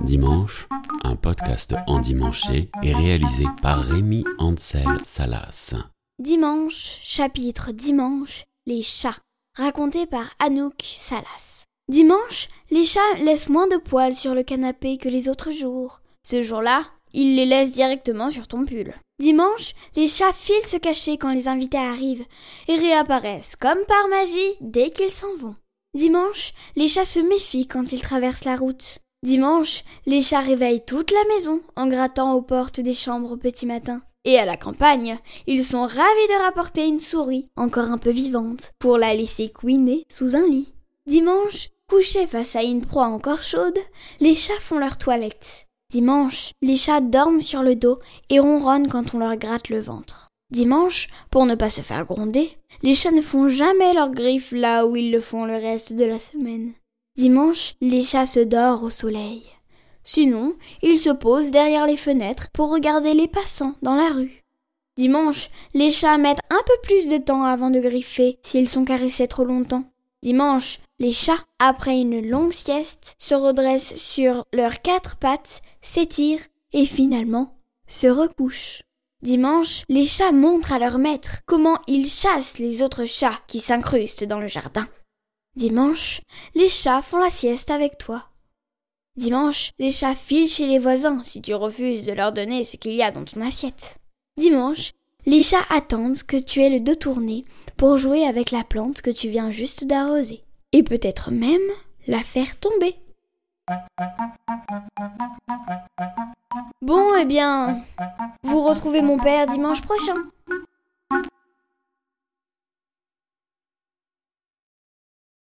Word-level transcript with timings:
Dimanche, 0.00 0.66
un 1.02 1.16
podcast 1.16 1.74
endimanché 1.86 2.70
est 2.82 2.92
réalisé 2.92 3.44
par 3.60 3.82
Rémi 3.82 4.24
Ansel 4.38 4.86
Salas. 5.04 5.74
Dimanche, 6.18 6.98
chapitre 7.02 7.72
Dimanche, 7.72 8.44
les 8.66 8.82
chats, 8.82 9.18
raconté 9.58 10.06
par 10.06 10.30
Anouk 10.38 10.80
Salas. 10.80 11.64
Dimanche, 11.88 12.48
les 12.70 12.84
chats 12.84 13.00
laissent 13.22 13.48
moins 13.48 13.66
de 13.66 13.76
poils 13.76 14.14
sur 14.14 14.34
le 14.34 14.42
canapé 14.42 14.96
que 14.96 15.08
les 15.08 15.28
autres 15.28 15.52
jours. 15.52 16.00
Ce 16.26 16.42
jour-là, 16.42 16.84
ils 17.12 17.36
les 17.36 17.46
laissent 17.46 17.74
directement 17.74 18.30
sur 18.30 18.48
ton 18.48 18.64
pull. 18.64 18.94
Dimanche, 19.20 19.74
les 19.96 20.08
chats 20.08 20.32
filent 20.32 20.66
se 20.66 20.76
cacher 20.76 21.18
quand 21.18 21.32
les 21.32 21.48
invités 21.48 21.78
arrivent 21.78 22.26
et 22.68 22.76
réapparaissent 22.76 23.56
comme 23.56 23.84
par 23.86 24.08
magie 24.08 24.56
dès 24.60 24.90
qu'ils 24.90 25.12
s'en 25.12 25.36
vont. 25.38 25.56
Dimanche, 25.94 26.52
les 26.74 26.88
chats 26.88 27.04
se 27.04 27.20
méfient 27.20 27.68
quand 27.68 27.92
ils 27.92 28.02
traversent 28.02 28.44
la 28.44 28.56
route. 28.56 28.98
Dimanche, 29.22 29.84
les 30.06 30.22
chats 30.22 30.40
réveillent 30.40 30.84
toute 30.84 31.12
la 31.12 31.34
maison 31.34 31.60
en 31.76 31.86
grattant 31.86 32.34
aux 32.34 32.42
portes 32.42 32.80
des 32.80 32.92
chambres 32.92 33.32
au 33.32 33.36
petit 33.36 33.64
matin. 33.64 34.02
Et 34.24 34.38
à 34.38 34.44
la 34.44 34.56
campagne, 34.56 35.18
ils 35.46 35.64
sont 35.64 35.82
ravis 35.82 35.94
de 35.96 36.42
rapporter 36.42 36.86
une 36.88 36.98
souris, 36.98 37.48
encore 37.56 37.92
un 37.92 37.98
peu 37.98 38.10
vivante, 38.10 38.72
pour 38.80 38.98
la 38.98 39.14
laisser 39.14 39.50
couiner 39.50 40.04
sous 40.10 40.34
un 40.34 40.46
lit. 40.46 40.74
Dimanche, 41.06 41.68
couchés 41.88 42.26
face 42.26 42.56
à 42.56 42.62
une 42.62 42.84
proie 42.84 43.06
encore 43.06 43.44
chaude, 43.44 43.78
les 44.20 44.34
chats 44.34 44.52
font 44.60 44.78
leur 44.78 44.98
toilette. 44.98 45.66
Dimanche, 45.92 46.50
les 46.60 46.76
chats 46.76 47.00
dorment 47.00 47.40
sur 47.40 47.62
le 47.62 47.76
dos 47.76 48.00
et 48.30 48.40
ronronnent 48.40 48.88
quand 48.88 49.14
on 49.14 49.18
leur 49.18 49.36
gratte 49.36 49.68
le 49.68 49.80
ventre. 49.80 50.28
Dimanche, 50.54 51.08
pour 51.32 51.46
ne 51.46 51.56
pas 51.56 51.68
se 51.68 51.80
faire 51.80 52.06
gronder, 52.06 52.48
les 52.82 52.94
chats 52.94 53.10
ne 53.10 53.20
font 53.20 53.48
jamais 53.48 53.92
leurs 53.92 54.12
griffes 54.12 54.52
là 54.52 54.86
où 54.86 54.94
ils 54.94 55.10
le 55.10 55.20
font 55.20 55.46
le 55.46 55.54
reste 55.54 55.94
de 55.94 56.04
la 56.04 56.20
semaine. 56.20 56.74
Dimanche, 57.16 57.74
les 57.80 58.02
chats 58.02 58.26
se 58.26 58.38
dorent 58.38 58.84
au 58.84 58.90
soleil. 58.90 59.42
Sinon, 60.04 60.54
ils 60.80 61.00
se 61.00 61.10
posent 61.10 61.50
derrière 61.50 61.88
les 61.88 61.96
fenêtres 61.96 62.50
pour 62.52 62.70
regarder 62.70 63.14
les 63.14 63.26
passants 63.26 63.74
dans 63.82 63.96
la 63.96 64.10
rue. 64.10 64.44
Dimanche, 64.96 65.50
les 65.74 65.90
chats 65.90 66.18
mettent 66.18 66.46
un 66.50 66.62
peu 66.64 66.74
plus 66.84 67.08
de 67.08 67.18
temps 67.18 67.42
avant 67.42 67.70
de 67.70 67.80
griffer 67.80 68.38
s'ils 68.44 68.68
sont 68.68 68.84
caressés 68.84 69.26
trop 69.26 69.44
longtemps. 69.44 69.82
Dimanche, 70.22 70.78
les 71.00 71.10
chats, 71.10 71.44
après 71.58 71.98
une 71.98 72.24
longue 72.30 72.52
sieste, 72.52 73.16
se 73.18 73.34
redressent 73.34 73.96
sur 73.96 74.44
leurs 74.52 74.82
quatre 74.82 75.16
pattes, 75.16 75.62
s'étirent 75.82 76.46
et 76.72 76.86
finalement 76.86 77.56
se 77.88 78.06
recouchent. 78.06 78.84
Dimanche, 79.24 79.84
les 79.88 80.04
chats 80.04 80.32
montrent 80.32 80.74
à 80.74 80.78
leur 80.78 80.98
maître 80.98 81.40
comment 81.46 81.78
ils 81.86 82.06
chassent 82.06 82.58
les 82.58 82.82
autres 82.82 83.06
chats 83.06 83.40
qui 83.46 83.58
s'incrustent 83.58 84.24
dans 84.24 84.38
le 84.38 84.48
jardin. 84.48 84.86
Dimanche, 85.56 86.20
les 86.54 86.68
chats 86.68 87.00
font 87.00 87.16
la 87.16 87.30
sieste 87.30 87.70
avec 87.70 87.96
toi. 87.96 88.26
Dimanche, 89.16 89.70
les 89.78 89.92
chats 89.92 90.14
filent 90.14 90.46
chez 90.46 90.66
les 90.66 90.78
voisins 90.78 91.22
si 91.24 91.40
tu 91.40 91.54
refuses 91.54 92.04
de 92.04 92.12
leur 92.12 92.34
donner 92.34 92.64
ce 92.64 92.76
qu'il 92.76 92.92
y 92.92 93.02
a 93.02 93.10
dans 93.10 93.24
ton 93.24 93.40
assiette. 93.40 93.96
Dimanche, 94.36 94.92
les 95.24 95.42
chats 95.42 95.64
attendent 95.70 96.22
que 96.22 96.36
tu 96.36 96.60
aies 96.60 96.68
le 96.68 96.80
dos 96.80 96.94
tourné 96.94 97.46
pour 97.78 97.96
jouer 97.96 98.26
avec 98.26 98.50
la 98.50 98.62
plante 98.62 99.00
que 99.00 99.10
tu 99.10 99.30
viens 99.30 99.50
juste 99.50 99.86
d'arroser. 99.86 100.44
Et 100.72 100.82
peut-être 100.82 101.30
même 101.30 101.70
la 102.06 102.22
faire 102.22 102.60
tomber. 102.60 102.96
Bon, 106.82 107.14
eh 107.18 107.24
bien, 107.24 107.82
vous 108.54 108.62
retrouvez 108.62 109.02
mon 109.02 109.18
père 109.18 109.48
dimanche 109.48 109.80
prochain. 109.82 110.14